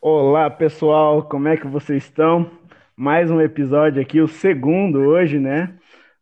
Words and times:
Olá, 0.00 0.50
pessoal, 0.50 1.22
como 1.26 1.48
é 1.48 1.56
que 1.56 1.66
vocês 1.66 2.04
estão? 2.04 2.50
Mais 2.94 3.30
um 3.30 3.40
episódio 3.40 4.00
aqui, 4.00 4.20
o 4.20 4.28
segundo 4.28 4.98
hoje, 4.98 5.38
né, 5.38 5.76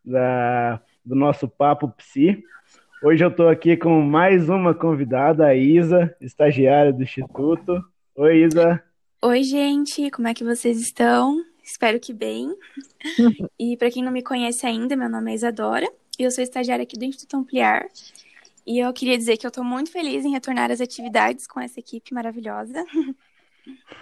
da, 0.05 0.81
do 1.05 1.15
nosso 1.15 1.49
Papo 1.49 1.89
Psi. 1.89 2.43
Hoje 3.03 3.25
eu 3.25 3.29
estou 3.29 3.49
aqui 3.49 3.77
com 3.77 4.01
mais 4.01 4.49
uma 4.49 4.75
convidada, 4.75 5.45
a 5.47 5.55
Isa, 5.55 6.17
estagiária 6.21 6.93
do 6.93 7.03
Instituto. 7.03 7.85
Oi, 8.15 8.45
Isa. 8.45 8.83
Oi, 9.21 9.43
gente, 9.43 10.11
como 10.13 10.29
é 10.29 10.35
que 10.35 10.45
vocês 10.45 10.81
estão? 10.81 11.45
Espero 11.63 11.99
que 11.99 12.15
bem. 12.15 12.55
e 13.59 13.77
para 13.77 13.91
quem 13.91 14.05
não 14.05 14.13
me 14.13 14.23
conhece 14.23 14.65
ainda, 14.67 14.97
meu 14.97 15.09
nome 15.09 15.33
é 15.33 15.35
Isadora 15.35 15.91
e 16.19 16.23
eu 16.23 16.31
sou 16.31 16.45
estagiária 16.45 16.85
aqui 16.85 16.97
do 16.97 17.05
Instituto 17.05 17.37
Ampliar. 17.37 17.87
E 18.67 18.79
eu 18.79 18.93
queria 18.93 19.19
dizer 19.19 19.37
que 19.37 19.45
eu 19.45 19.49
estou 19.49 19.65
muito 19.65 19.91
feliz 19.91 20.25
em 20.25 20.31
retornar 20.31 20.71
às 20.71 20.81
atividades 20.81 21.47
com 21.47 21.61
essa 21.61 21.81
equipe 21.81 22.15
maravilhosa. 22.15 22.83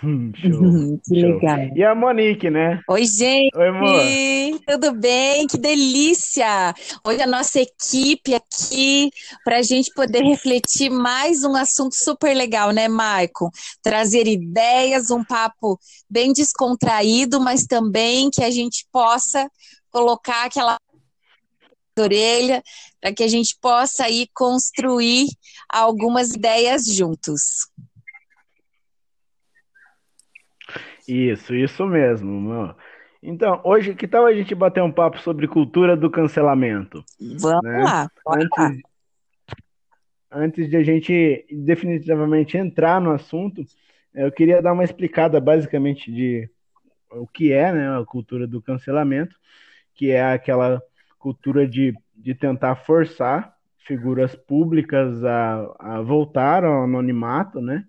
Hum, 0.02 0.32
show, 0.36 0.98
que 1.04 1.20
show. 1.20 1.34
legal. 1.34 1.76
E 1.76 1.84
a 1.84 1.94
Monique, 1.94 2.50
né? 2.50 2.80
Oi, 2.88 3.04
gente. 3.04 3.56
Oi, 3.56 3.68
amor. 3.68 4.60
Tudo 4.66 4.92
bem? 4.92 5.46
Que 5.46 5.56
delícia! 5.56 6.74
Hoje 7.06 7.22
a 7.22 7.26
nossa 7.26 7.60
equipe 7.60 8.34
aqui 8.34 9.10
para 9.44 9.58
a 9.58 9.62
gente 9.62 9.92
poder 9.94 10.22
refletir 10.24 10.90
mais 10.90 11.44
um 11.44 11.54
assunto 11.54 11.94
super 11.94 12.34
legal, 12.34 12.72
né, 12.72 12.88
Maicon? 12.88 13.50
Trazer 13.82 14.26
ideias, 14.26 15.10
um 15.10 15.24
papo 15.24 15.78
bem 16.10 16.32
descontraído, 16.32 17.40
mas 17.40 17.64
também 17.64 18.30
que 18.30 18.42
a 18.42 18.50
gente 18.50 18.86
possa 18.90 19.48
colocar 19.90 20.46
aquela 20.46 20.76
orelha 21.98 22.62
para 23.00 23.12
que 23.12 23.22
a 23.22 23.28
gente 23.28 23.56
possa 23.60 24.04
aí 24.04 24.26
construir 24.34 25.26
algumas 25.68 26.32
ideias 26.32 26.86
juntos. 26.86 27.68
Isso, 31.06 31.54
isso 31.54 31.86
mesmo, 31.86 32.30
amor. 32.30 32.76
Então, 33.22 33.60
hoje, 33.64 33.94
que 33.94 34.08
tal 34.08 34.26
a 34.26 34.32
gente 34.32 34.54
bater 34.54 34.82
um 34.82 34.90
papo 34.90 35.18
sobre 35.18 35.46
cultura 35.46 35.96
do 35.96 36.10
cancelamento? 36.10 37.04
Vamos 37.20 37.62
Né? 37.62 37.84
lá, 37.84 38.10
bora 38.24 38.48
lá. 38.56 38.68
Antes, 38.68 38.82
antes 40.30 40.68
de 40.68 40.76
a 40.76 40.82
gente 40.82 41.46
definitivamente 41.50 42.56
entrar 42.56 43.00
no 43.00 43.12
assunto, 43.12 43.64
eu 44.14 44.30
queria 44.32 44.60
dar 44.62 44.72
uma 44.72 44.84
explicada 44.84 45.40
basicamente 45.40 46.10
de 46.12 46.48
o 47.10 47.26
que 47.26 47.52
é, 47.52 47.72
né, 47.72 47.98
a 47.98 48.04
cultura 48.04 48.46
do 48.46 48.60
cancelamento, 48.62 49.36
que 49.94 50.10
é 50.10 50.22
aquela 50.22 50.82
cultura 51.18 51.68
de, 51.68 51.94
de 52.16 52.34
tentar 52.34 52.76
forçar 52.76 53.54
figuras 53.86 54.34
públicas 54.34 55.24
a, 55.24 55.74
a 55.78 56.02
voltar 56.02 56.64
ao 56.64 56.84
anonimato, 56.84 57.60
né, 57.60 57.84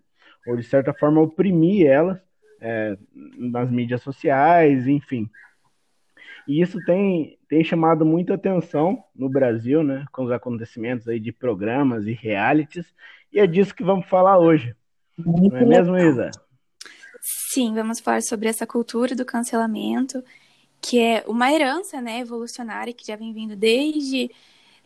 ou 0.48 0.58
de 0.58 0.64
certa 0.64 0.94
forma 0.94 1.22
oprimir 1.22 1.88
elas 1.88 2.20
é, 2.64 2.98
nas 3.14 3.70
mídias 3.70 4.02
sociais, 4.02 4.88
enfim. 4.88 5.30
E 6.48 6.62
isso 6.62 6.78
tem, 6.86 7.38
tem 7.50 7.62
chamado 7.64 8.06
muita 8.06 8.36
atenção 8.36 9.04
no 9.14 9.30
Brasil, 9.30 9.84
né, 9.84 10.06
com 10.14 10.24
os 10.24 10.32
acontecimentos 10.32 11.08
aí 11.08 11.20
de 11.20 11.32
programas 11.32 12.08
e 12.08 12.14
realities, 12.14 12.86
e 13.32 13.40
é 13.40 13.46
disso 13.46 13.76
que 13.76 13.84
vamos 13.84 14.08
falar 14.08 14.40
hoje. 14.40 14.74
Muito 15.18 15.54
Não 15.54 15.62
é 15.62 15.66
mesmo, 15.66 15.98
Isa? 15.98 16.32
Sim, 17.54 17.74
vamos 17.74 18.00
falar 18.00 18.22
sobre 18.22 18.48
essa 18.48 18.66
cultura 18.66 19.14
do 19.14 19.26
cancelamento, 19.26 20.24
que 20.82 21.00
é 21.00 21.24
uma 21.28 21.52
herança, 21.52 22.02
né, 22.02 22.20
evolucionária 22.20 22.94
que 22.94 23.08
já 23.08 23.18
vem 23.18 23.34
vindo 23.34 23.56
desde, 23.58 24.32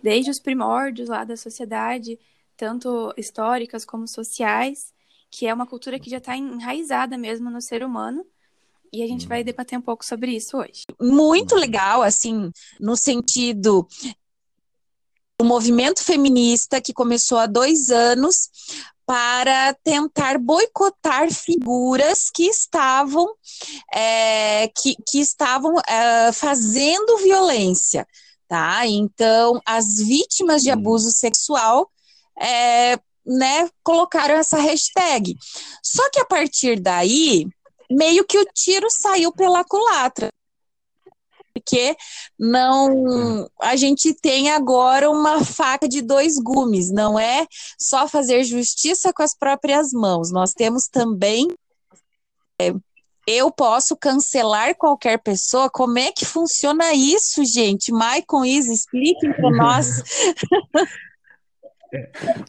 desde 0.02 0.32
os 0.32 0.40
primórdios 0.40 1.10
lá 1.10 1.24
da 1.24 1.38
sociedade, 1.38 2.20
tanto 2.56 3.14
históricas 3.16 3.86
como 3.86 4.08
sociais, 4.08 4.94
que 5.30 5.46
é 5.48 5.54
uma 5.54 5.66
cultura 5.68 6.00
que 6.00 6.10
já 6.10 6.18
está 6.18 6.36
enraizada 6.36 7.18
mesmo 7.18 7.50
no 7.50 7.62
ser 7.62 7.84
humano. 7.84 8.26
E 8.92 9.04
a 9.04 9.08
gente 9.08 9.28
vai 9.28 9.44
debater 9.44 9.78
um 9.78 9.82
pouco 9.82 10.06
sobre 10.06 10.32
isso 10.36 10.58
hoje. 10.58 10.84
muito 11.00 11.56
legal, 11.56 12.02
assim, 12.02 12.52
no 12.80 12.96
sentido 12.96 13.86
do 15.40 15.46
movimento 15.46 16.04
feminista 16.04 16.82
que 16.82 16.94
começou 16.94 17.38
há 17.38 17.46
dois 17.46 17.92
anos 17.92 18.50
para 19.06 19.74
tentar 19.84 20.38
boicotar 20.38 21.32
figuras 21.32 22.30
que 22.30 22.44
estavam 22.46 23.28
é, 23.94 24.68
que, 24.70 24.96
que 25.08 25.20
estavam 25.20 25.76
é, 25.88 26.32
fazendo 26.32 27.18
violência, 27.18 28.08
tá? 28.48 28.86
Então, 28.88 29.62
as 29.66 30.00
vítimas 30.00 30.62
de 30.62 30.70
Uhum. 30.70 30.74
abuso 30.74 31.12
sexual 31.12 31.90
é, 32.40 32.98
né, 33.28 33.70
colocaram 33.84 34.36
essa 34.36 34.58
hashtag. 34.58 35.36
Só 35.84 36.10
que 36.10 36.20
a 36.20 36.26
partir 36.26 36.80
daí, 36.80 37.46
meio 37.92 38.26
que 38.26 38.38
o 38.38 38.46
tiro 38.54 38.88
saiu 38.90 39.32
pela 39.34 39.64
culatra. 39.64 40.30
Porque 41.54 41.98
não, 42.40 43.50
a 43.60 43.76
gente 43.76 44.14
tem 44.14 44.52
agora 44.52 45.10
uma 45.10 45.44
faca 45.44 45.88
de 45.88 46.02
dois 46.02 46.38
gumes, 46.38 46.92
não 46.92 47.20
é 47.20 47.48
só 47.80 48.08
fazer 48.08 48.44
justiça 48.44 49.12
com 49.12 49.24
as 49.24 49.36
próprias 49.36 49.92
mãos. 49.92 50.32
Nós 50.32 50.54
temos 50.54 50.88
também 50.88 51.48
é, 52.62 52.74
eu 53.28 53.52
posso 53.52 53.98
cancelar 53.98 54.76
qualquer 54.76 55.20
pessoa. 55.20 55.70
Como 55.70 56.00
é 56.00 56.12
que 56.14 56.26
funciona 56.26 56.94
isso, 56.94 57.44
gente? 57.44 57.92
Maicon, 57.92 58.46
Isa, 58.46 58.72
expliquem 58.72 59.34
para 59.34 59.52
nós. 59.58 59.88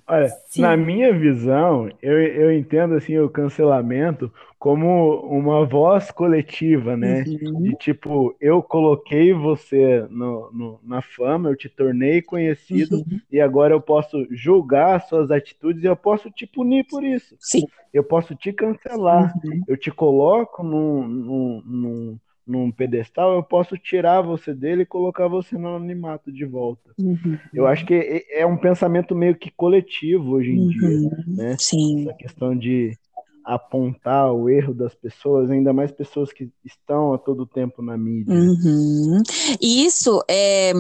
Olha, 0.07 0.29
Sim. 0.47 0.63
na 0.63 0.77
minha 0.77 1.13
visão, 1.13 1.89
eu, 2.03 2.21
eu 2.21 2.53
entendo 2.53 2.95
assim 2.95 3.19
o 3.19 3.29
cancelamento 3.29 4.33
como 4.59 5.21
uma 5.21 5.65
voz 5.65 6.11
coletiva, 6.11 6.97
né? 6.97 7.23
Uhum. 7.23 7.63
De 7.63 7.77
tipo, 7.77 8.35
eu 8.41 8.63
coloquei 8.63 9.33
você 9.33 10.05
no, 10.11 10.51
no- 10.53 10.81
na 10.83 11.01
fama, 11.01 11.51
eu 11.51 11.57
te 11.57 11.69
tornei 11.69 12.21
conhecido 12.23 12.97
Uhum. 12.97 13.21
e 13.31 13.41
agora 13.41 13.73
eu 13.75 13.81
posso 13.81 14.27
julgar 14.31 14.97
as 14.97 15.09
suas 15.09 15.31
atitudes 15.31 15.85
e 15.85 15.87
eu 15.87 15.97
posso 15.97 16.31
te 16.31 16.47
punir 16.47 16.85
por 16.89 17.05
isso. 17.05 17.37
Sim. 17.39 17.63
Eu 17.93 18.03
posso 18.03 18.35
te 18.35 18.53
cancelar. 18.53 19.33
Uhum. 19.45 19.63
Eu 19.69 19.77
te 19.77 19.91
coloco 19.91 20.63
num, 20.63 21.07
num, 21.07 21.63
num, 21.65 22.19
num 22.49 22.71
pedestal, 22.73 23.35
eu 23.35 23.43
posso 23.43 23.77
tirar 23.77 24.23
você 24.23 24.55
dele 24.55 24.83
e 24.83 24.87
colocar 24.87 25.29
você 25.29 25.57
no 25.59 25.69
anonimato 25.69 26.33
de 26.33 26.45
volta. 26.45 26.91
Uhum. 26.99 27.39
Eu 27.53 27.67
acho 27.67 27.85
que 27.85 27.95
é 27.95 28.41
é 28.41 28.47
um 28.47 28.57
pensamento 28.57 29.15
meio 29.15 29.37
que 29.37 29.51
coletivo 29.51 30.33
hoje 30.33 30.51
em 30.51 30.69
dia, 30.69 30.89
Uhum. 30.89 31.11
né? 31.29 31.57
Sim. 31.59 32.03
Essa 32.09 32.15
questão 32.15 32.57
de 32.57 32.97
apontar 33.45 34.33
o 34.33 34.49
erro 34.51 34.75
das 34.75 34.95
pessoas, 34.95 35.51
ainda 35.51 35.73
mais 35.73 35.91
pessoas 35.91 36.33
que 36.33 36.51
estão 36.65 37.15
a 37.15 37.19
todo 37.19 37.47
tempo 37.47 37.81
na 37.83 37.97
mídia. 37.97 38.35
Uhum. 38.35 39.23
E 39.61 39.85
Isso 39.87 40.23
é. 40.29 40.73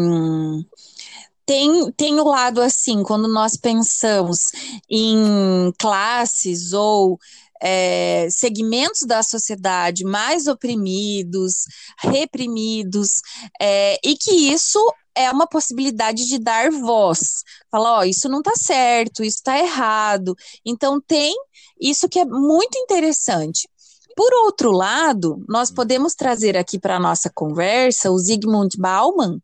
Tem, 1.47 1.91
tem 1.93 2.21
o 2.21 2.25
lado 2.25 2.61
assim, 2.61 3.03
quando 3.03 3.27
nós 3.27 3.56
pensamos 3.56 4.53
em 4.91 5.73
classes 5.79 6.75
ou 6.75 7.19
é, 7.62 8.28
segmentos 8.30 9.02
da 9.06 9.22
sociedade 9.22 10.04
mais 10.04 10.46
oprimidos, 10.46 11.64
reprimidos, 11.98 13.20
é, 13.60 13.98
e 14.04 14.16
que 14.16 14.32
isso 14.32 14.78
é 15.14 15.30
uma 15.30 15.48
possibilidade 15.48 16.26
de 16.26 16.38
dar 16.38 16.70
voz. 16.70 17.42
Falar, 17.70 17.98
ó, 17.98 18.04
isso 18.04 18.28
não 18.28 18.38
está 18.38 18.54
certo, 18.54 19.24
isso 19.24 19.38
está 19.38 19.58
errado. 19.58 20.36
Então 20.64 21.00
tem 21.00 21.34
isso 21.80 22.08
que 22.08 22.20
é 22.20 22.24
muito 22.24 22.78
interessante. 22.78 23.69
Por 24.16 24.32
outro 24.44 24.72
lado, 24.72 25.44
nós 25.48 25.70
podemos 25.70 26.14
trazer 26.14 26.56
aqui 26.56 26.78
para 26.78 26.96
a 26.96 27.00
nossa 27.00 27.30
conversa 27.32 28.10
o 28.10 28.19
Zygmunt 28.19 28.76
Bauman, 28.76 29.40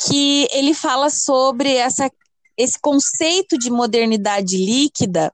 que 0.00 0.48
ele 0.52 0.74
fala 0.74 1.10
sobre 1.10 1.74
essa, 1.74 2.10
esse 2.56 2.78
conceito 2.80 3.58
de 3.58 3.70
modernidade 3.70 4.56
líquida 4.56 5.32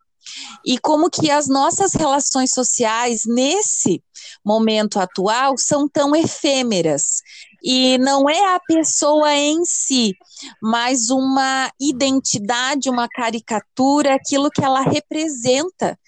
e 0.64 0.78
como 0.78 1.10
que 1.10 1.30
as 1.30 1.48
nossas 1.48 1.94
relações 1.94 2.52
sociais 2.52 3.22
nesse 3.26 4.02
momento 4.44 4.98
atual 4.98 5.56
são 5.56 5.88
tão 5.88 6.14
efêmeras. 6.14 7.22
E 7.62 7.98
não 7.98 8.28
é 8.28 8.54
a 8.54 8.60
pessoa 8.60 9.34
em 9.34 9.64
si, 9.64 10.14
mas 10.62 11.10
uma 11.10 11.70
identidade, 11.80 12.88
uma 12.88 13.08
caricatura, 13.08 14.14
aquilo 14.14 14.50
que 14.50 14.64
ela 14.64 14.82
representa. 14.82 15.98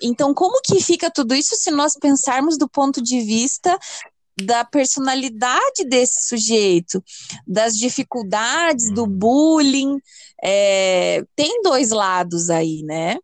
Então, 0.00 0.32
como 0.32 0.60
que 0.62 0.80
fica 0.80 1.10
tudo 1.10 1.34
isso 1.34 1.56
se 1.56 1.70
nós 1.70 1.94
pensarmos 1.98 2.56
do 2.56 2.68
ponto 2.68 3.02
de 3.02 3.20
vista 3.20 3.76
da 4.36 4.64
personalidade 4.64 5.84
desse 5.88 6.28
sujeito, 6.28 7.02
das 7.46 7.76
dificuldades, 7.76 8.90
do 8.92 9.06
bullying? 9.06 9.98
É, 10.42 11.24
tem 11.36 11.62
dois 11.62 11.90
lados 11.90 12.50
aí, 12.50 12.82
né? 12.82 13.18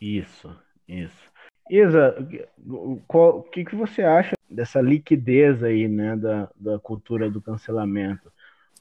Isso, 0.00 0.54
isso. 0.88 1.26
Isa, 1.70 2.14
que- 2.30 2.46
o 3.08 3.42
que, 3.42 3.64
que 3.64 3.74
você 3.74 4.02
acha 4.02 4.32
dessa 4.48 4.80
liquidez 4.80 5.62
aí, 5.62 5.88
né, 5.88 6.14
da, 6.16 6.48
da 6.54 6.78
cultura 6.78 7.28
do 7.28 7.40
cancelamento? 7.40 8.32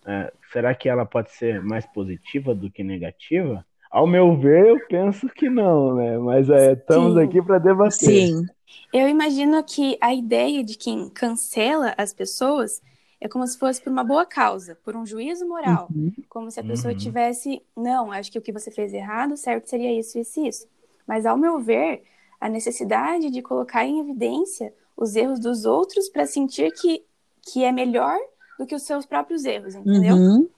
É, 0.05 0.31
será 0.51 0.75
que 0.75 0.87
ela 0.87 1.03
pode 1.05 1.31
ser 1.31 1.63
mais 1.63 1.85
positiva 1.87 2.53
do 2.53 2.69
que 2.69 2.83
negativa? 2.83 3.65
ao 3.95 4.05
meu 4.05 4.37
ver, 4.37 4.67
eu 4.67 4.79
penso 4.89 5.25
que 5.29 5.49
não, 5.49 5.95
né? 5.95 6.17
Mas 6.17 6.49
é, 6.49 6.73
estamos 6.73 7.13
Sim. 7.13 7.21
aqui 7.21 7.41
para 7.41 7.59
debater. 7.59 8.27
Sim. 8.27 8.45
Eu 8.93 9.07
imagino 9.07 9.63
que 9.63 9.97
a 10.01 10.13
ideia 10.13 10.63
de 10.63 10.75
quem 10.77 11.09
cancela 11.09 11.93
as 11.97 12.13
pessoas 12.13 12.81
é 13.19 13.27
como 13.27 13.45
se 13.47 13.57
fosse 13.57 13.81
por 13.81 13.91
uma 13.91 14.03
boa 14.03 14.25
causa, 14.25 14.75
por 14.83 14.95
um 14.95 15.05
juízo 15.05 15.47
moral. 15.47 15.89
Uhum. 15.93 16.11
Como 16.29 16.51
se 16.51 16.59
a 16.59 16.63
pessoa 16.63 16.91
Uhum. 16.93 16.97
tivesse, 16.97 17.61
não, 17.75 18.11
acho 18.11 18.31
que 18.31 18.37
o 18.37 18.41
que 18.41 18.51
você 18.51 18.69
fez 18.71 18.93
errado, 18.93 19.37
certo 19.37 19.67
seria 19.69 19.97
isso, 19.97 20.17
isso 20.19 20.39
e 20.39 20.47
isso. 20.47 20.67
Mas, 21.07 21.25
ao 21.25 21.37
meu 21.37 21.59
ver, 21.59 22.03
a 22.39 22.49
necessidade 22.49 23.29
de 23.29 23.41
colocar 23.41 23.85
em 23.85 23.99
evidência 23.99 24.73
os 24.97 25.15
erros 25.15 25.39
dos 25.39 25.65
outros 25.65 26.09
para 26.09 26.25
sentir 26.25 26.71
que, 26.71 27.03
que 27.41 27.63
é 27.63 27.71
melhor 27.71 28.17
do 28.57 28.65
que 28.65 28.75
os 28.75 28.83
seus 28.83 29.05
próprios 29.05 29.45
erros, 29.45 29.75
entendeu? 29.75 30.15
Uhum. 30.15 30.49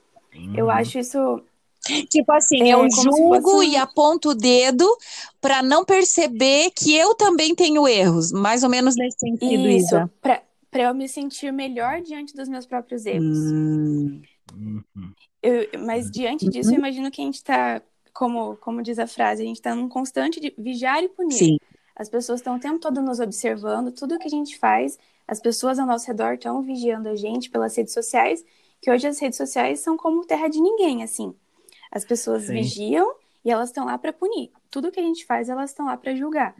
Eu 0.54 0.70
acho 0.70 0.98
isso. 0.98 1.42
Tipo 2.10 2.32
assim, 2.32 2.62
É, 2.62 2.74
eu 2.74 2.88
julgo 2.90 3.50
fosse 3.52 3.70
e 3.70 3.76
aponto 3.76 4.30
o 4.30 4.34
dedo 4.34 4.86
para 5.40 5.62
não 5.62 5.84
perceber 5.84 6.70
que 6.70 6.94
eu 6.94 7.14
também 7.14 7.54
tenho 7.54 7.86
erros, 7.86 8.32
mais 8.32 8.62
ou 8.62 8.68
menos 8.70 8.96
nesse 8.96 9.18
sentido, 9.18 9.68
Isso, 9.68 9.94
Isa. 9.94 10.10
para 10.20 10.42
eu 10.72 10.94
me 10.94 11.08
sentir 11.08 11.52
melhor 11.52 12.00
diante 12.02 12.34
dos 12.34 12.48
meus 12.48 12.66
próprios 12.66 13.06
erros. 13.06 13.24
Hum, 13.24 14.22
Uhum. 14.54 15.12
Eu- 15.42 15.68
mas 15.84 16.10
diante 16.10 16.48
disso, 16.48 16.70
eu 16.70 16.78
imagino 16.78 17.10
que 17.10 17.20
a 17.22 17.24
gente 17.24 17.36
está, 17.36 17.80
como, 18.12 18.56
como 18.56 18.82
diz 18.82 18.98
a 18.98 19.06
frase, 19.06 19.42
a 19.42 19.46
gente 19.46 19.56
está 19.56 19.74
num 19.74 19.88
constante 19.88 20.40
de 20.40 20.52
vigiar 20.58 21.02
e 21.02 21.08
punir. 21.08 21.38
sim. 21.38 21.56
As 21.94 22.08
pessoas 22.08 22.40
estão 22.40 22.56
o 22.56 22.60
tempo 22.60 22.78
todo 22.78 23.00
nos 23.02 23.18
observando, 23.20 23.92
tudo 23.92 24.18
que 24.18 24.26
a 24.26 24.30
gente 24.30 24.56
faz, 24.58 24.98
as 25.26 25.40
pessoas 25.40 25.78
ao 25.78 25.86
nosso 25.86 26.06
redor 26.06 26.34
estão 26.34 26.62
vigiando 26.62 27.08
a 27.08 27.16
gente 27.16 27.50
pelas 27.50 27.76
redes 27.76 27.92
sociais, 27.92 28.44
que 28.80 28.90
hoje 28.90 29.06
as 29.06 29.18
redes 29.18 29.36
sociais 29.36 29.80
são 29.80 29.96
como 29.96 30.24
terra 30.24 30.48
de 30.48 30.60
ninguém, 30.60 31.02
assim. 31.02 31.34
As 31.90 32.04
pessoas 32.04 32.44
Sim. 32.44 32.54
vigiam 32.54 33.10
e 33.44 33.50
elas 33.50 33.68
estão 33.70 33.86
lá 33.86 33.96
para 33.96 34.12
punir. 34.12 34.50
Tudo 34.70 34.90
que 34.90 35.00
a 35.00 35.02
gente 35.02 35.24
faz, 35.24 35.48
elas 35.48 35.70
estão 35.70 35.86
lá 35.86 35.96
para 35.96 36.14
julgar. 36.14 36.54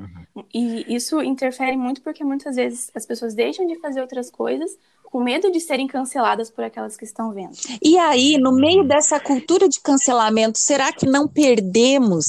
E 0.54 0.94
isso 0.94 1.20
interfere 1.22 1.76
muito 1.76 2.00
porque 2.02 2.25
muitas 2.25 2.56
vezes 2.56 2.90
as 2.94 3.04
pessoas 3.04 3.34
deixam 3.34 3.66
de 3.66 3.78
fazer 3.80 4.00
outras 4.00 4.30
coisas 4.30 4.70
com 5.04 5.22
medo 5.22 5.50
de 5.50 5.58
serem 5.58 5.86
canceladas 5.86 6.50
por 6.50 6.64
aquelas 6.64 6.96
que 6.96 7.04
estão 7.04 7.32
vendo. 7.32 7.56
E 7.82 7.98
aí, 7.98 8.36
no 8.38 8.52
meio 8.52 8.84
dessa 8.84 9.19
cultura 9.19 9.69
de 9.69 9.80
cancelamento, 9.80 10.58
será 10.58 10.92
que 10.92 11.06
não 11.06 11.26
perdemos 11.26 12.26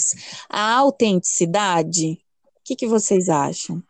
a 0.49 0.75
autenticidade? 0.77 2.13
O 2.45 2.61
que, 2.63 2.75
que 2.75 2.87
vocês 2.87 3.29
acham? 3.29 3.83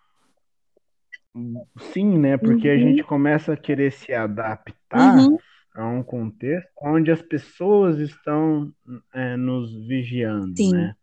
Sim, 1.93 2.17
né? 2.17 2.37
Porque 2.37 2.67
a 2.67 2.73
Uhum. 2.73 2.79
gente 2.79 3.03
começa 3.03 3.53
a 3.53 3.57
querer 3.57 3.91
se 3.91 4.11
adaptar 4.13 5.15
Uhum. 5.15 5.37
A 5.79 5.87
um 5.87 6.03
contexto 6.03 6.69
onde 6.81 7.11
as 7.11 7.21
pessoas 7.21 7.99
estão 7.99 8.73
é, 9.13 9.37
nos 9.37 9.73
vigiando, 9.87 10.55
Sim. 10.55 10.71
né? 10.73 10.95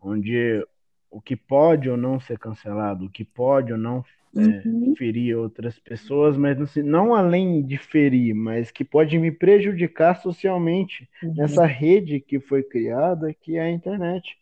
Onde 0.00 0.64
o 1.10 1.20
que 1.20 1.36
pode 1.36 1.88
ou 1.88 1.96
não 1.96 2.20
ser 2.20 2.38
cancelado, 2.38 3.06
o 3.06 3.10
que 3.10 3.24
pode 3.24 3.72
ou 3.72 3.78
não 3.78 4.04
é, 4.36 4.64
Uhum. 4.64 4.94
ferir 4.96 5.36
outras 5.36 5.78
pessoas, 5.78 6.36
mas 6.36 6.58
não, 6.58 6.66
se- 6.66 6.82
não 6.82 7.14
além 7.14 7.64
de 7.64 7.76
ferir, 7.78 8.34
mas 8.34 8.70
que 8.70 8.84
pode 8.84 9.18
me 9.18 9.32
prejudicar 9.32 10.14
socialmente 10.20 11.08
Uhum. 11.22 11.34
nessa 11.34 11.64
rede 11.66 12.20
que 12.20 12.38
foi 12.40 12.62
criada, 12.62 13.32
que 13.34 13.56
é 13.56 13.62
a 13.62 13.70
internet. 13.70 14.36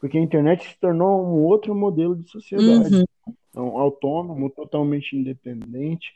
Porque 0.00 0.18
a 0.18 0.20
internet 0.20 0.68
se 0.68 0.78
tornou 0.78 1.24
um 1.26 1.42
outro 1.44 1.74
modelo 1.74 2.16
de 2.16 2.28
sociedade. 2.30 2.94
Uhum. 2.94 3.04
Então, 3.50 3.78
autônomo, 3.78 4.50
totalmente 4.50 5.16
independente. 5.16 6.12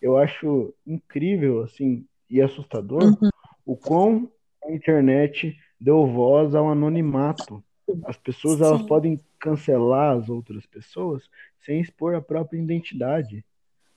Eu 0.00 0.16
acho 0.18 0.74
incrível, 0.86 1.62
assim, 1.62 2.04
e 2.32 2.40
assustador 2.40 3.04
Uhum. 3.04 3.30
o 3.64 3.76
quão 3.76 4.28
a 4.64 4.72
internet 4.72 5.54
deu 5.78 6.06
voz 6.06 6.54
ao 6.54 6.70
anonimato. 6.70 7.62
As 8.04 8.16
pessoas 8.16 8.60
elas 8.60 8.80
Sim. 8.80 8.86
podem 8.86 9.20
cancelar 9.38 10.16
as 10.16 10.28
outras 10.28 10.64
pessoas 10.66 11.22
sem 11.64 11.80
expor 11.80 12.14
a 12.14 12.20
própria 12.22 12.58
identidade, 12.58 13.44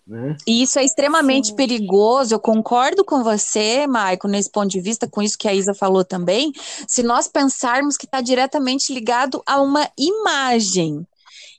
né? 0.06 0.36
E 0.46 0.62
isso 0.62 0.78
é 0.78 0.84
extremamente 0.84 1.48
Sim. 1.48 1.56
perigoso. 1.56 2.36
Eu 2.36 2.40
concordo 2.40 3.06
com 3.06 3.24
você, 3.24 3.88
Maico, 3.88 4.28
nesse 4.28 4.52
ponto 4.52 4.68
de 4.70 4.82
vista, 4.82 5.08
com 5.08 5.22
isso 5.22 5.38
que 5.38 5.48
a 5.48 5.54
Isa 5.54 5.74
falou 5.74 6.04
também. 6.04 6.52
Se 6.88 7.02
nós 7.02 7.28
pensarmos 7.28 7.96
que 7.96 8.06
está 8.06 8.22
diretamente 8.22 8.94
ligado 8.94 9.42
a 9.48 9.62
uma 9.62 9.90
imagem. 9.98 11.08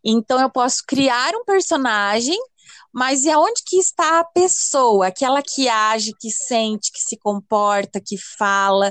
Então, 0.04 0.40
eu 0.40 0.50
posso 0.50 0.84
criar 0.86 1.34
um 1.34 1.44
personagem, 1.44 2.38
mas 2.96 3.24
e 3.24 3.30
aonde 3.30 3.62
que 3.62 3.76
está 3.76 4.20
a 4.20 4.24
pessoa? 4.24 5.08
Aquela 5.08 5.42
que 5.42 5.68
age, 5.68 6.14
que 6.18 6.30
sente, 6.30 6.90
que 6.90 7.00
se 7.00 7.18
comporta, 7.18 8.00
que 8.00 8.16
fala. 8.38 8.90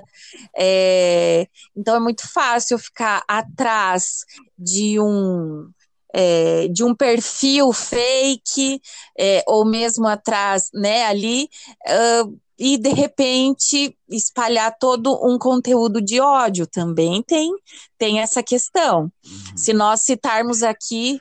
É, 0.56 1.48
Então, 1.76 1.96
é 1.96 2.00
muito 2.00 2.32
fácil 2.32 2.78
ficar 2.78 3.24
atrás 3.28 4.20
de 4.56 5.00
um. 5.00 5.68
é, 6.14 6.68
de 6.68 6.84
um 6.84 6.94
perfil 6.96 7.74
fake, 7.74 8.80
é, 9.20 9.44
ou 9.48 9.66
mesmo 9.66 10.08
atrás, 10.08 10.70
né, 10.74 11.06
ali, 11.08 11.50
ah, 11.88 12.24
e 12.58 12.78
de 12.78 12.90
repente 12.90 13.98
espalhar 14.10 14.78
todo 14.80 15.14
um 15.28 15.38
conteúdo 15.38 16.00
de 16.02 16.22
ódio 16.22 16.66
também 16.68 17.22
tem, 17.24 17.52
tem 17.98 18.20
essa 18.20 18.42
questão. 18.44 19.12
Se 19.56 19.74
nós 19.74 20.04
citarmos 20.04 20.64
aqui 20.64 21.20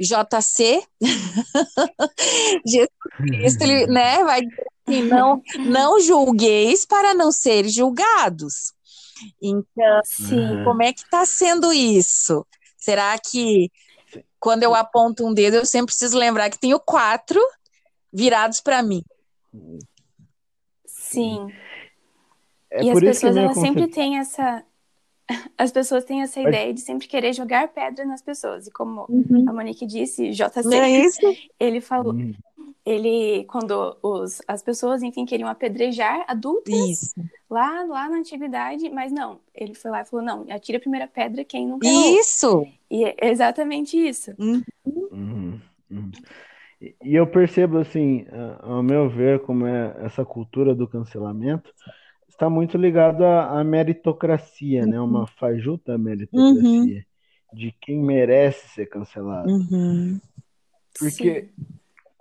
JC, 0.00 0.82
Jesus 2.66 2.88
Cristo, 3.16 3.62
ele, 3.62 3.86
né, 3.86 4.24
vai 4.24 4.42
dizer 4.42 4.66
assim, 4.86 5.02
não, 5.04 5.42
não 5.66 6.00
julgueis 6.00 6.84
para 6.84 7.14
não 7.14 7.30
seres 7.30 7.72
julgados. 7.72 8.72
Então, 9.40 10.00
Sim. 10.04 10.36
Uhum. 10.58 10.64
como 10.64 10.82
é 10.82 10.92
que 10.92 11.00
está 11.00 11.24
sendo 11.24 11.72
isso? 11.72 12.46
Será 12.76 13.16
que 13.18 13.70
quando 14.40 14.62
eu 14.62 14.74
aponto 14.74 15.26
um 15.26 15.32
dedo, 15.32 15.56
eu 15.56 15.66
sempre 15.66 15.86
preciso 15.86 16.18
lembrar 16.18 16.50
que 16.50 16.58
tenho 16.58 16.78
quatro 16.78 17.40
virados 18.12 18.60
para 18.60 18.82
mim? 18.82 19.02
Sim. 20.86 21.46
É 22.70 22.82
e 22.82 22.90
as 22.90 23.00
pessoas, 23.00 23.36
elas 23.36 23.54
sempre 23.54 23.82
concepção- 23.82 23.90
têm 23.90 24.18
essa. 24.18 24.64
As 25.56 25.72
pessoas 25.72 26.04
têm 26.04 26.22
essa 26.22 26.40
ideia 26.40 26.72
de 26.72 26.80
sempre 26.80 27.06
querer 27.08 27.32
jogar 27.32 27.68
pedra 27.68 28.04
nas 28.04 28.20
pessoas. 28.22 28.66
E 28.66 28.70
como 28.70 29.06
Uhum. 29.08 29.44
a 29.48 29.52
Monique 29.52 29.86
disse, 29.86 30.30
JC, 30.30 30.64
Não 30.68 30.72
é 30.74 30.90
isso? 30.90 31.20
ele 31.58 31.80
falou, 31.80 32.12
Hum, 32.12 32.32
ele, 32.84 33.44
quando 33.44 33.96
os, 34.02 34.42
as 34.46 34.62
pessoas, 34.62 35.02
enfim, 35.02 35.24
queriam 35.24 35.48
apedrejar 35.48 36.24
adultos 36.28 36.74
Isso. 36.90 37.14
lá, 37.48 37.82
lá 37.84 38.08
na 38.08 38.18
antiguidade, 38.18 38.90
mas 38.90 39.10
não, 39.10 39.40
ele 39.54 39.74
foi 39.74 39.90
lá 39.90 40.02
e 40.02 40.04
falou, 40.04 40.24
não, 40.24 40.44
atira 40.50 40.76
a 40.78 40.80
primeira 40.80 41.06
pedra 41.06 41.44
quem 41.44 41.66
nunca 41.66 41.86
errou. 41.88 42.18
Isso. 42.18 42.66
E 42.90 43.04
é 43.04 43.14
exatamente 43.22 43.96
isso. 43.96 44.34
uhum, 44.38 45.58
uhum. 45.90 46.10
E 46.80 46.94
e 47.02 47.14
eu 47.14 47.26
percebo, 47.26 47.78
assim, 47.78 48.26
ao 48.60 48.82
meu 48.82 49.08
ver, 49.08 49.40
como 49.40 49.66
é 49.66 49.94
essa 50.04 50.24
cultura 50.24 50.74
do 50.74 50.86
cancelamento 50.86 51.72
está 52.34 52.50
muito 52.50 52.76
ligado 52.76 53.24
à, 53.24 53.60
à 53.60 53.64
meritocracia, 53.64 54.84
né? 54.84 55.00
Uma 55.00 55.26
fajuta 55.26 55.96
meritocracia 55.96 57.06
de 57.52 57.72
quem 57.80 58.02
merece 58.02 58.68
ser 58.68 58.86
cancelado. 58.86 59.50
Uhum. 59.50 60.20
Porque 60.98 61.42
Sim. 61.42 61.64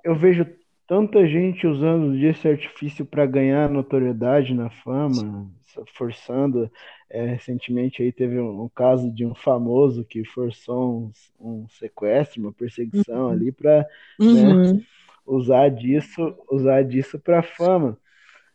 eu 0.04 0.16
vejo 0.16 0.46
tanta 0.88 1.26
gente 1.28 1.66
usando 1.66 2.14
desse 2.20 2.48
artifício 2.48 3.06
para 3.06 3.26
ganhar 3.26 3.70
notoriedade 3.70 4.54
na 4.54 4.70
fama, 4.70 5.50
forçando. 5.96 6.70
é, 7.10 7.26
recentemente 7.26 8.04
aí 8.04 8.12
teve 8.12 8.40
um, 8.40 8.64
um 8.64 8.70
caso 8.70 9.12
de 9.12 9.26
um 9.26 9.34
famoso 9.34 10.06
que 10.06 10.24
forçou 10.24 11.12
um, 11.40 11.64
um 11.64 11.68
sequestro, 11.70 12.42
uma 12.42 12.54
perseguição 12.54 13.30
ali 13.30 13.52
para 13.52 13.88
Uhum. 14.20 14.80
usar 15.26 15.70
disso, 15.70 16.36
usar 16.52 16.84
disso 16.84 17.18
para 17.18 17.42
fama. 17.42 17.98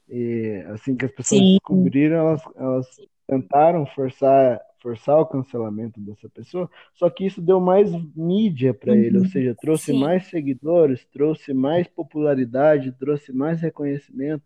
E 0.09 0.65
assim 0.73 0.97
que 0.97 1.05
as 1.05 1.12
pessoas 1.12 1.43
Sim. 1.43 1.59
descobriram, 1.59 2.17
elas, 2.17 2.43
elas 2.57 2.87
tentaram 3.27 3.87
forçar 3.87 4.61
forçar 4.81 5.19
o 5.19 5.27
cancelamento 5.27 5.99
dessa 6.00 6.29
pessoa, 6.29 6.71
só 6.95 7.11
que 7.11 7.27
isso 7.27 7.43
deu 7.43 7.61
mais 7.61 7.91
mídia 8.15 8.73
para 8.73 8.97
ele, 8.97 9.19
ou 9.19 9.25
Uhum. 9.25 9.31
seja, 9.31 9.53
trouxe 9.61 9.87
Sim. 9.87 9.99
mais 9.99 10.27
seguidores, 10.29 11.05
trouxe 11.12 11.53
mais 11.53 11.88
popularidade, 11.88 12.93
trouxe 12.93 13.33
mais 13.33 13.61
reconhecimento. 13.61 14.45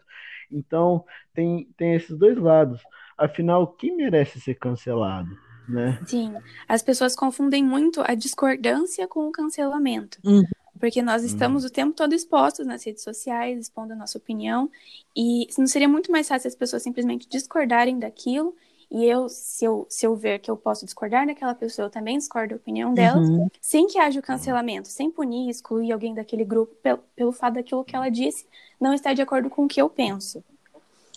Então, 0.51 1.05
tem, 1.35 1.69
tem 1.77 1.95
esses 1.95 2.17
dois 2.17 2.39
lados. 2.39 2.81
Afinal, 3.17 3.67
quem 3.67 3.95
merece 3.95 4.41
ser 4.41 4.55
cancelado, 4.55 5.37
né? 5.69 6.01
Sim, 6.07 6.33
as 6.69 6.83
pessoas 6.83 7.15
confundem 7.15 7.63
muito 7.65 8.01
a 8.01 8.15
discordância 8.15 9.07
com 9.07 9.29
o 9.29 9.33
cancelamento. 9.33 10.19
Uhum. 10.25 10.43
Porque 10.83 11.01
nós 11.01 11.23
estamos 11.23 11.65
o 11.65 11.71
tempo 11.71 11.95
todo 11.95 12.13
expostos 12.13 12.67
nas 12.67 12.85
redes 12.85 13.05
sociais, 13.05 13.57
expondo 13.57 13.93
a 13.93 13.97
nossa 13.97 14.19
opinião, 14.19 14.69
e 15.17 15.47
não 15.57 15.65
seria 15.69 15.89
muito 15.89 16.11
mais 16.11 16.27
fácil 16.27 16.49
as 16.49 16.57
pessoas 16.57 16.83
simplesmente 16.83 17.29
discordarem 17.29 18.01
daquilo, 18.01 18.53
e 18.91 19.05
eu, 19.05 19.29
se 19.29 19.65
eu, 19.65 19.87
se 19.89 20.05
eu 20.05 20.17
ver 20.17 20.41
que 20.41 20.51
eu 20.51 20.57
posso 20.57 20.85
discordar 20.85 21.25
daquela 21.25 21.55
pessoa, 21.55 21.87
eu 21.87 21.91
também 21.91 22.19
discordo 22.19 22.55
da 22.55 22.57
opinião 22.57 22.93
dela, 22.93 23.17
Uhum. 23.21 23.49
sem 23.61 23.87
que 23.87 23.97
haja 23.97 24.19
o 24.19 24.23
cancelamento, 24.25 24.89
sem 24.89 25.09
punir, 25.09 25.49
excluir 25.49 25.93
alguém 25.93 26.15
daquele 26.15 26.45
grupo 26.45 26.75
pelo, 26.83 26.99
pelo 27.15 27.31
fato 27.31 27.55
daquilo 27.55 27.85
que 27.85 27.95
ela 27.95 28.09
disse 28.09 28.45
não 28.81 28.93
estar 28.93 29.15
de 29.15 29.23
acordo 29.23 29.49
com 29.49 29.67
o 29.67 29.69
que 29.69 29.81
eu 29.81 29.89
penso. 29.89 30.43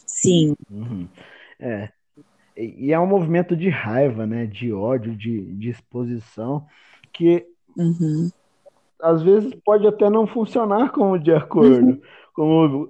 Sim. 0.05 0.55
Uhum. 0.69 1.09
É. 1.59 1.89
e 2.55 2.93
é 2.93 2.99
um 2.99 3.07
movimento 3.07 3.57
de 3.57 3.69
raiva, 3.69 4.27
né? 4.27 4.45
De 4.45 4.71
ódio, 4.71 5.15
de, 5.15 5.41
de 5.55 5.71
exposição, 5.71 6.67
que 7.11 7.47
Uhum. 7.75 8.31
Às 9.05 9.21
vezes 9.21 9.53
pode 9.63 9.85
até 9.85 10.09
não 10.09 10.25
funcionar 10.25 10.89
como 10.91 11.19
de 11.19 11.31
acordo, 11.31 12.01
como, 12.33 12.87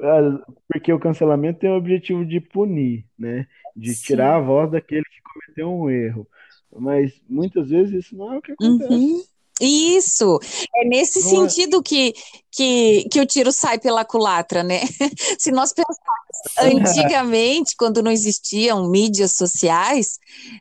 porque 0.68 0.92
o 0.92 1.00
cancelamento 1.00 1.60
tem 1.60 1.70
o 1.70 1.78
objetivo 1.78 2.26
de 2.26 2.40
punir, 2.40 3.06
né? 3.18 3.46
De 3.76 3.94
Sim. 3.94 4.06
tirar 4.06 4.36
a 4.36 4.40
voz 4.40 4.72
daquele 4.72 5.04
que 5.04 5.22
cometeu 5.22 5.72
um 5.72 5.90
erro. 5.90 6.28
Mas 6.78 7.22
muitas 7.30 7.70
vezes 7.70 8.06
isso 8.06 8.18
não 8.18 8.34
é 8.34 8.38
o 8.38 8.42
que 8.42 8.54
acontece. 8.54 8.94
Uhum. 8.94 9.22
Isso, 9.62 10.40
é 10.76 10.86
nesse 10.86 11.20
Não 11.22 11.46
é- 11.46 11.50
sentido 11.50 11.82
que, 11.82 12.14
que, 12.52 13.08
que 13.10 13.20
o 13.22 13.26
tiro 13.26 13.52
sai 13.52 13.80
pela 13.80 14.04
culatra, 14.04 14.64
né? 14.64 14.82
Se 15.40 15.52
nós 15.52 15.72
pensarmos 15.74 16.86
antigamente, 16.90 17.76
quando 17.78 18.04
não 18.04 18.12
existiam 18.12 18.90
mídias 18.90 19.32
sociais, 19.38 20.20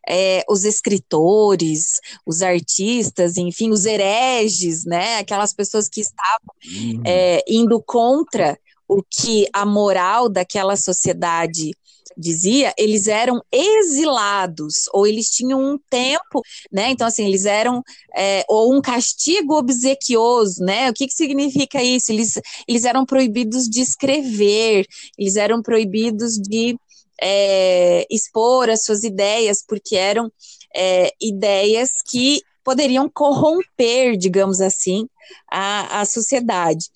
é, 0.08 0.44
os 0.48 0.64
escritores, 0.64 1.98
os 2.24 2.40
artistas, 2.42 3.36
enfim, 3.36 3.70
os 3.70 3.84
hereges, 3.84 4.84
né? 4.84 5.16
Aquelas 5.18 5.52
pessoas 5.52 5.88
que 5.88 6.00
estavam 6.00 6.54
Uhum. 6.66 7.02
é, 7.04 7.42
indo 7.48 7.82
contra 7.82 8.58
o 8.88 9.02
que 9.02 9.46
a 9.52 9.64
moral 9.64 10.28
daquela 10.28 10.76
sociedade 10.76 11.72
dizia, 12.16 12.72
eles 12.78 13.08
eram 13.08 13.42
exilados, 13.50 14.84
ou 14.92 15.06
eles 15.06 15.28
tinham 15.30 15.60
um 15.60 15.78
tempo, 15.90 16.42
né? 16.70 16.90
Então, 16.90 17.06
assim, 17.06 17.24
eles 17.24 17.44
eram, 17.44 17.82
é, 18.14 18.44
ou 18.48 18.74
um 18.74 18.80
castigo 18.80 19.54
obsequioso, 19.54 20.62
né? 20.62 20.90
O 20.90 20.94
que, 20.94 21.06
que 21.06 21.14
significa 21.14 21.82
isso? 21.82 22.12
Eles, 22.12 22.40
eles 22.68 22.84
eram 22.84 23.04
proibidos 23.04 23.68
de 23.68 23.80
escrever, 23.80 24.86
eles 25.18 25.36
eram 25.36 25.62
proibidos 25.62 26.34
de 26.34 26.76
é, 27.20 28.06
expor 28.10 28.70
as 28.70 28.84
suas 28.84 29.02
ideias, 29.02 29.64
porque 29.66 29.96
eram 29.96 30.30
é, 30.74 31.10
ideias 31.20 31.90
que 32.06 32.40
poderiam 32.64 33.08
corromper, 33.08 34.16
digamos 34.16 34.60
assim, 34.60 35.06
a, 35.50 36.00
a 36.00 36.04
sociedade. 36.04 36.86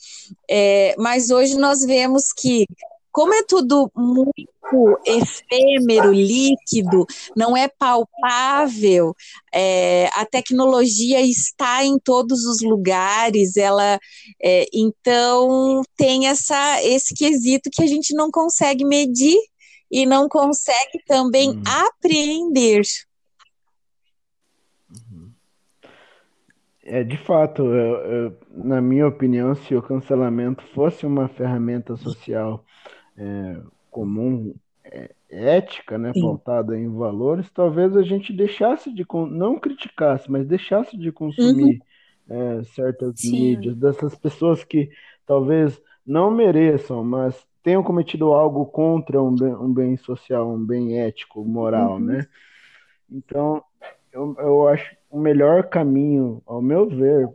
É, 0.51 0.95
mas 0.99 1.31
hoje 1.31 1.57
nós 1.57 1.81
vemos 1.85 2.33
que, 2.33 2.67
como 3.13 3.35
é 3.35 3.43
tudo 3.43 3.91
muito 3.95 4.49
efêmero, 5.07 6.13
líquido, 6.13 7.07
não 7.35 7.57
é 7.57 7.69
palpável, 7.69 9.15
é, 9.55 10.11
a 10.13 10.27
tecnologia 10.27 11.21
está 11.23 11.85
em 11.85 11.99
todos 11.99 12.45
os 12.45 12.61
lugares, 12.61 13.57
ela 13.57 13.99
é, 14.43 14.67
então 14.73 15.81
tem 15.97 16.27
essa, 16.27 16.83
esse 16.83 17.15
quesito 17.15 17.71
que 17.73 17.83
a 17.83 17.87
gente 17.87 18.15
não 18.15 18.31
consegue 18.31 18.85
medir 18.85 19.39
e 19.91 20.05
não 20.05 20.29
consegue 20.29 21.03
também 21.07 21.51
Uhum. 21.51 21.63
apreender. 21.67 22.83
É, 26.91 27.05
de 27.05 27.17
fato, 27.19 27.63
eu- 27.65 27.97
eu- 28.31 28.39
na 28.51 28.81
minha 28.81 29.07
opinião, 29.07 29.55
se 29.55 29.75
o 29.75 29.83
cancelamento 29.83 30.63
fosse 30.75 31.05
uma 31.07 31.29
ferramenta 31.29 31.97
social 31.97 32.65
é, 33.19 33.63
comum, 33.91 34.55
é, 34.85 35.15
ética, 35.31 35.99
né, 35.99 36.13
Sim. 36.13 36.39
pautada 36.39 36.79
em 36.79 36.89
valores, 36.97 37.51
talvez 37.51 37.97
a 37.97 38.03
gente 38.03 38.33
deixasse 38.33 38.93
de, 38.95 39.05
não 39.31 39.59
criticasse, 39.61 40.31
mas 40.31 40.47
deixasse 40.47 40.97
de 40.99 41.13
consumir 41.13 41.83
é, 42.31 42.65
certas 42.65 43.15
Sim. 43.15 43.23
mídias, 43.23 43.77
dessas 43.77 44.15
pessoas 44.17 44.65
que 44.65 44.91
talvez 45.27 45.81
não 46.07 46.31
mereçam, 46.31 47.05
mas 47.05 47.47
tenham 47.63 47.83
cometido 47.85 48.33
algo 48.35 48.67
contra 48.67 49.23
um 49.23 49.37
bem, 49.37 49.55
um 49.57 49.73
bem 49.75 49.97
social, 49.99 50.51
um 50.55 50.65
bem 50.67 50.99
ético, 51.01 51.45
moral, 51.45 52.01
Uhum. 52.01 52.01
né? 52.01 52.27
Então, 53.11 53.63
eu, 54.13 54.35
eu 54.39 54.69
acho 54.69 54.97
o 55.11 55.19
melhor 55.19 55.69
caminho, 55.69 56.43
ao 56.47 56.61
meu 56.61 56.89
ver, 56.89 57.29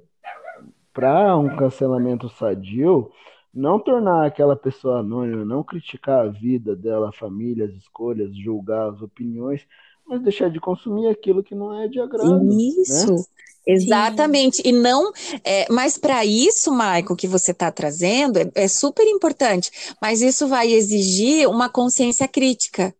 para 0.94 1.36
um 1.38 1.56
cancelamento 1.56 2.30
sadio, 2.30 3.12
não 3.53 3.80
tornar 3.80 4.25
aquela 4.25 4.56
pessoa 4.56 5.00
anônima, 5.00 5.44
não 5.44 5.63
criticar 5.63 6.25
a 6.25 6.30
vida 6.30 6.75
dela, 6.75 7.10
a 7.10 7.13
família, 7.13 7.65
as 7.65 7.74
escolhas, 7.74 8.36
julgar 8.36 8.89
as 8.89 9.01
opiniões, 9.01 9.65
mas 10.08 10.22
deixar 10.22 10.50
de 10.50 10.60
consumir 10.60 11.08
aquilo 11.08 11.44
que 11.44 11.56
não 11.56 11.80
é 11.80 11.88
de 11.88 12.00
agrado, 12.00 12.44
né? 12.44 12.56
Isso, 12.56 13.27
exatamente. 13.65 14.62
E 14.65 14.72
não, 14.72 15.12
é, 15.44 15.72
mas 15.72 15.98
para 15.98 16.25
isso, 16.25 16.72
Maico, 16.72 17.15
que 17.15 17.27
você 17.27 17.51
está 17.51 17.72
trazendo, 17.72 18.38
é, 18.38 18.51
é 18.56 18.68
super 18.68 19.08
importante, 19.08 19.96
mas 20.01 20.22
isso 20.22 20.48
vai 20.48 20.72
exigir 20.72 21.48
uma 21.48 21.70
consciência 21.70 22.27
crítica 22.27 22.94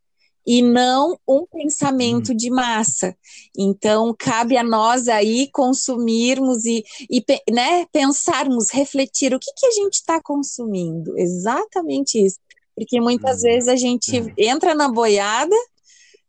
e 0.46 0.62
não 0.62 1.18
um 1.28 1.46
pensamento 1.46 2.34
de 2.34 2.50
massa. 2.50 3.16
Então, 3.58 4.14
cabe 4.18 4.58
a 4.58 4.64
nós 4.64 5.08
aí 5.08 5.50
consumirmos 5.52 6.66
e, 6.66 6.84
e 7.10 7.24
né, 7.52 7.86
pensarmos, 7.92 8.70
refletir 8.72 9.34
o 9.34 9.40
que, 9.40 9.52
que 9.56 9.66
a 9.66 9.72
gente 9.72 9.96
está 9.96 10.22
consumindo. 10.22 11.18
Exatamente 11.18 12.24
isso. 12.24 12.40
Porque 12.76 13.00
muitas 13.00 13.38
Uhum. 13.38 13.44
vezes 13.44 13.70
a 13.70 13.76
gente 13.76 14.20
Uhum. 14.20 14.34
entra 14.38 14.74
na 14.74 14.90
boiada, 14.90 15.56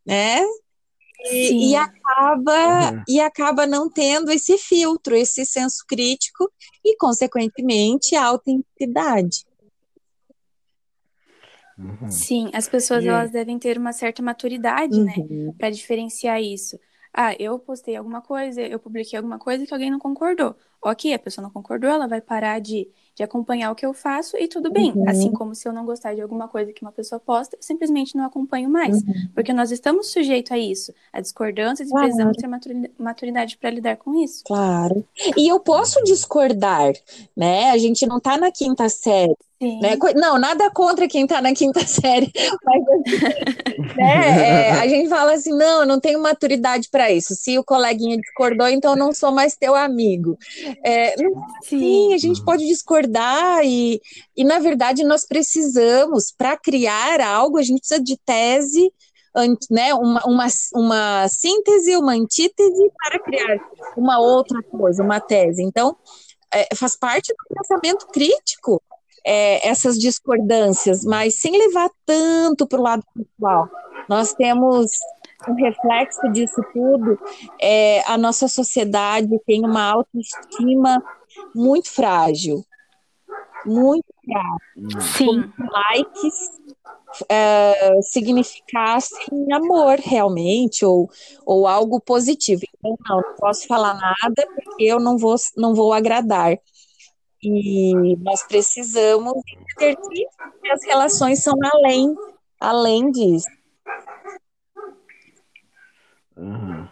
né? 0.06 0.44
E, 1.26 1.70
e 1.70 1.76
acaba 1.76 2.92
Uhum. 2.92 3.02
e 3.08 3.20
acaba 3.20 3.66
não 3.66 3.88
tendo 3.88 4.30
esse 4.30 4.58
filtro, 4.58 5.16
esse 5.16 5.46
senso 5.46 5.84
crítico 5.88 6.50
e, 6.84 6.96
consequentemente, 6.98 8.14
a 8.14 8.26
autenticidade. 8.26 9.46
Uhum. 11.78 12.08
Sim, 12.10 12.50
as 12.52 12.68
pessoas 12.68 13.04
E- 13.04 13.08
elas 13.08 13.30
devem 13.30 13.58
ter 13.58 13.76
uma 13.78 13.92
certa 13.92 14.22
maturidade, 14.22 14.98
né, 15.02 15.14
Uhum. 15.18 15.54
para 15.58 15.70
diferenciar 15.70 16.40
isso. 16.40 16.78
Ah, 17.16 17.32
eu 17.38 17.58
postei 17.60 17.94
alguma 17.94 18.20
coisa, 18.20 18.60
eu 18.60 18.78
publiquei 18.78 19.16
alguma 19.16 19.38
coisa 19.38 19.64
que 19.64 19.72
alguém 19.72 19.88
não 19.90 20.00
concordou. 20.00 20.56
Ok, 20.82 21.14
a 21.14 21.18
pessoa 21.18 21.42
não 21.44 21.50
concordou, 21.50 21.88
ela 21.88 22.08
vai 22.08 22.20
parar 22.20 22.60
de, 22.60 22.88
de 23.14 23.22
acompanhar 23.22 23.70
o 23.70 23.74
que 23.74 23.86
eu 23.86 23.94
faço 23.94 24.36
e 24.36 24.48
tudo 24.48 24.70
bem. 24.70 24.92
Uhum. 24.92 25.08
Assim 25.08 25.30
como 25.32 25.54
se 25.54 25.66
eu 25.66 25.72
não 25.72 25.86
gostar 25.86 26.12
de 26.14 26.20
alguma 26.20 26.48
coisa 26.48 26.72
que 26.72 26.82
uma 26.82 26.90
pessoa 26.92 27.20
posta, 27.20 27.56
eu 27.56 27.62
simplesmente 27.62 28.16
não 28.16 28.24
acompanho 28.24 28.68
mais. 28.68 28.96
Uhum. 29.02 29.28
Porque 29.32 29.52
nós 29.52 29.70
estamos 29.70 30.10
sujeitos 30.10 30.50
a 30.50 30.58
isso, 30.58 30.92
a 31.12 31.20
discordâncias, 31.20 31.88
e 31.88 31.90
Claro. 31.92 32.06
precisamos 32.08 32.36
ter 32.36 32.46
maturi- 32.48 32.90
maturidade 32.98 33.56
para 33.56 33.70
lidar 33.70 33.96
com 33.96 34.14
isso. 34.22 34.42
Claro. 34.44 35.04
E 35.36 35.48
eu 35.50 35.60
posso 35.60 36.02
discordar, 36.02 36.92
né? 37.36 37.70
A 37.70 37.78
gente 37.78 38.04
não 38.06 38.18
está 38.18 38.36
na 38.36 38.50
quinta 38.50 38.88
série. 38.88 39.34
Né? 39.80 39.96
Não, 40.14 40.38
nada 40.38 40.70
contra 40.70 41.08
quem 41.08 41.24
está 41.24 41.40
na 41.40 41.54
quinta 41.54 41.80
série, 41.86 42.30
mas 42.64 42.82
assim, 42.88 43.94
né? 43.96 44.68
é, 44.68 44.70
a 44.72 44.88
gente 44.88 45.08
fala 45.08 45.32
assim, 45.32 45.50
não, 45.50 45.80
eu 45.80 45.86
não 45.86 46.00
tenho 46.00 46.20
maturidade 46.20 46.88
para 46.90 47.10
isso. 47.10 47.34
Se 47.34 47.58
o 47.58 47.64
coleguinha 47.64 48.16
discordou, 48.16 48.68
então 48.68 48.92
eu 48.92 48.96
não 48.98 49.12
sou 49.12 49.32
mais 49.32 49.56
teu 49.56 49.74
amigo. 49.74 50.38
É, 50.84 51.20
não 51.22 51.44
Sim, 51.62 52.14
a 52.14 52.18
gente 52.18 52.44
pode 52.44 52.66
discordar 52.66 53.64
e, 53.64 54.00
e 54.36 54.44
na 54.44 54.58
verdade 54.58 55.04
nós 55.04 55.26
precisamos, 55.26 56.32
para 56.36 56.56
criar 56.56 57.20
algo, 57.20 57.58
a 57.58 57.62
gente 57.62 57.80
precisa 57.80 58.02
de 58.02 58.16
tese, 58.16 58.92
né, 59.70 59.92
uma, 59.94 60.22
uma, 60.24 60.46
uma 60.74 61.28
síntese, 61.28 61.96
uma 61.96 62.12
antítese 62.12 62.90
para 62.96 63.18
criar 63.18 63.58
uma 63.96 64.18
outra 64.20 64.62
coisa, 64.62 65.02
uma 65.02 65.20
tese. 65.20 65.62
Então, 65.62 65.96
é, 66.52 66.74
faz 66.76 66.94
parte 66.96 67.32
do 67.32 67.54
pensamento 67.56 68.06
crítico 68.06 68.80
é, 69.24 69.66
essas 69.66 69.98
discordâncias, 69.98 71.04
mas 71.04 71.40
sem 71.40 71.56
levar 71.56 71.90
tanto 72.04 72.66
para 72.66 72.78
o 72.78 72.82
lado 72.82 73.04
pessoal. 73.14 73.68
Nós 74.08 74.34
temos 74.34 74.90
um 75.48 75.54
reflexo 75.54 76.30
disso 76.32 76.62
tudo, 76.72 77.18
é, 77.60 78.02
a 78.10 78.16
nossa 78.16 78.48
sociedade 78.48 79.38
tem 79.46 79.64
uma 79.64 79.82
autoestima 79.90 81.02
muito 81.54 81.90
frágil, 81.90 82.64
muito 83.64 84.06
frágil. 84.24 85.00
Sim. 85.00 85.52
Likes 85.58 86.50
é, 87.28 88.00
significassem 88.02 89.52
amor 89.52 89.98
realmente, 89.98 90.84
ou, 90.84 91.08
ou 91.46 91.66
algo 91.66 92.00
positivo. 92.00 92.62
Então, 92.78 92.96
não, 93.08 93.16
não 93.16 93.34
posso 93.36 93.66
falar 93.66 93.94
nada 93.94 94.46
porque 94.54 94.84
eu 94.84 94.98
não 94.98 95.16
vou, 95.16 95.36
não 95.56 95.74
vou 95.74 95.92
agradar. 95.92 96.58
E 97.44 98.16
nós 98.16 98.42
precisamos 98.46 99.34
entender 99.78 99.96
que 100.62 100.70
as 100.70 100.84
relações 100.84 101.42
são 101.42 101.54
além, 101.74 102.14
além 102.60 103.10
disso. 103.10 103.46
Uhum. 106.36 106.88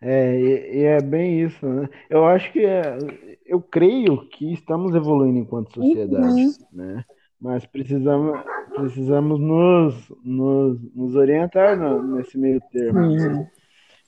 É, 0.00 0.38
e, 0.40 0.76
e 0.78 0.82
é 0.84 1.00
bem 1.02 1.42
isso, 1.42 1.66
né? 1.66 1.88
Eu 2.08 2.24
acho 2.24 2.52
que 2.52 2.64
é, 2.64 2.96
eu 3.44 3.60
creio 3.60 4.28
que 4.28 4.52
estamos 4.52 4.94
evoluindo 4.94 5.38
enquanto 5.40 5.74
sociedade, 5.74 6.24
Uhum. 6.42 6.52
né? 6.72 7.04
Mas 7.40 7.66
precisamos, 7.66 8.40
precisamos 8.74 9.38
nos, 9.40 9.94
nos, 10.24 10.80
nos 10.94 11.14
orientar 11.14 11.76
no- 11.76 12.16
nesse 12.16 12.36
meio 12.38 12.60
termo, 12.72 13.00
Uhum. 13.00 13.46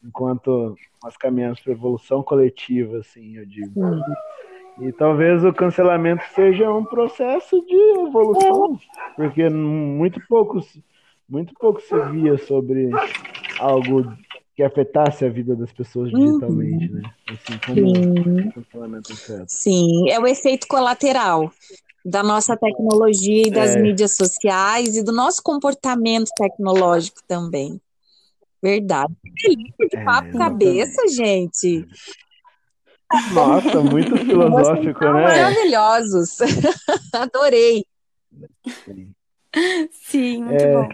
enquanto 0.04 0.74
nós 1.02 1.16
caminhamos 1.16 1.60
para 1.60 1.72
evolução 1.72 2.22
coletiva, 2.22 2.98
assim, 2.98 3.36
eu 3.36 3.46
digo. 3.46 3.78
Uhum. 3.80 4.00
E 4.78 4.92
talvez 4.92 5.44
o 5.44 5.52
cancelamento 5.52 6.22
seja 6.34 6.72
um 6.72 6.84
processo 6.84 7.60
de 7.66 7.76
evolução, 8.06 8.78
porque 9.16 9.48
muito 9.48 10.20
poucos, 10.28 10.78
muito 11.28 11.52
pouco 11.54 11.80
se 11.80 11.98
via 12.10 12.38
sobre 12.38 12.90
algo 13.58 14.12
que 14.54 14.62
afetasse 14.62 15.24
a 15.24 15.28
vida 15.28 15.56
das 15.56 15.72
pessoas 15.72 16.10
digitalmente, 16.10 16.88
uhum. 16.88 17.00
né? 17.00 17.10
Assim 17.28 17.58
como 17.64 17.76
Sim. 17.76 18.52
Sim, 19.46 20.10
é 20.10 20.18
o 20.18 20.26
efeito 20.26 20.66
colateral 20.66 21.50
da 22.04 22.22
nossa 22.22 22.56
tecnologia 22.56 23.48
e 23.48 23.50
das 23.50 23.76
é. 23.76 23.80
mídias 23.80 24.16
sociais 24.16 24.96
e 24.96 25.02
do 25.02 25.12
nosso 25.12 25.42
comportamento 25.42 26.30
tecnológico 26.36 27.20
também. 27.26 27.80
Verdade. 28.62 29.14
Que 29.36 29.96
é, 29.96 30.04
papo 30.04 30.36
cabeça, 30.36 31.08
gente. 31.08 31.86
Nossa, 33.34 33.80
muito 33.80 34.16
filosófico, 34.16 35.04
né? 35.04 35.22
Maravilhosos. 35.22 36.38
Adorei. 37.12 37.84
Sim, 39.90 40.44
muito 40.44 40.62
é, 40.62 40.72
bom. 40.74 40.88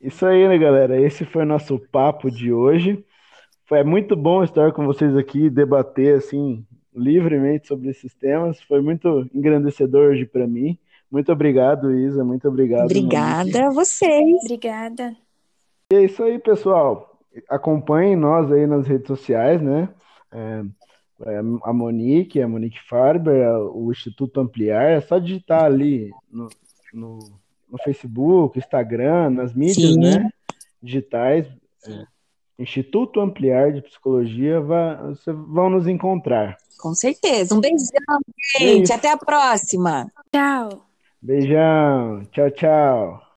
Isso 0.00 0.24
aí, 0.24 0.48
né, 0.48 0.56
galera? 0.56 0.98
Esse 1.00 1.26
foi 1.26 1.42
o 1.42 1.46
nosso 1.46 1.78
papo 1.92 2.30
de 2.30 2.52
hoje. 2.52 3.04
Foi 3.66 3.84
muito 3.84 4.16
bom 4.16 4.42
estar 4.42 4.72
com 4.72 4.86
vocês 4.86 5.14
aqui, 5.16 5.50
debater 5.50 6.16
assim 6.16 6.64
livremente 6.94 7.68
sobre 7.68 7.90
esses 7.90 8.14
temas. 8.14 8.60
Foi 8.62 8.80
muito 8.80 9.28
engrandecedor 9.34 10.10
hoje 10.10 10.24
para 10.24 10.46
mim. 10.46 10.78
Muito 11.10 11.30
obrigado, 11.30 11.94
Isa. 11.94 12.24
Muito 12.24 12.48
obrigado. 12.48 12.84
Obrigada 12.84 13.66
a 13.66 13.70
vocês. 13.70 14.42
Obrigada. 14.44 15.14
E 15.92 15.96
é 15.96 16.04
isso 16.04 16.22
aí, 16.22 16.38
pessoal. 16.38 17.18
Acompanhem 17.48 18.16
nós 18.16 18.50
aí 18.50 18.66
nas 18.66 18.86
redes 18.86 19.06
sociais, 19.06 19.60
né? 19.60 19.88
É, 20.32 20.62
é 21.26 21.38
a 21.38 21.72
Monique, 21.72 22.40
a 22.40 22.48
Monique 22.48 22.80
Farber, 22.88 23.48
o 23.74 23.90
Instituto 23.90 24.40
Ampliar. 24.40 24.90
É 24.90 25.00
só 25.00 25.18
digitar 25.18 25.64
ali 25.64 26.10
no, 26.30 26.48
no 26.92 27.40
no 27.70 27.78
Facebook, 27.78 28.58
Instagram, 28.58 29.30
nas 29.30 29.54
mídias 29.54 29.96
né, 29.96 30.28
digitais. 30.82 31.46
É, 31.86 32.04
Instituto 32.58 33.20
Ampliar 33.20 33.72
de 33.72 33.80
Psicologia, 33.82 34.60
vai, 34.60 34.96
vocês 35.06 35.36
vão 35.48 35.70
nos 35.70 35.86
encontrar. 35.86 36.58
Com 36.78 36.94
certeza. 36.94 37.54
Um 37.54 37.60
beijão, 37.60 38.20
gente. 38.58 38.90
É 38.90 38.94
Até 38.94 39.12
a 39.12 39.16
próxima. 39.16 40.10
Tchau. 40.32 40.86
Beijão. 41.22 42.24
Tchau, 42.32 42.50
tchau. 42.50 43.22